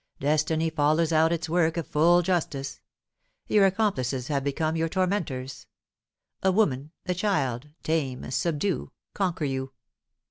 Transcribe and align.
Destiny 0.19 0.71
follows 0.71 1.13
out 1.13 1.31
its 1.31 1.47
work 1.47 1.77
of 1.77 1.85
full 1.85 2.23
justice. 2.23 2.81
Your 3.47 3.67
accomplices 3.67 4.29
have 4.29 4.43
become 4.43 4.75
your 4.75 4.89
tormentors. 4.89 5.67
A 6.41 6.51
woman, 6.51 6.89
a 7.05 7.13
child, 7.13 7.67
tame, 7.83 8.31
subdue, 8.31 8.91
conquer 9.13 9.45
you. 9.45 9.73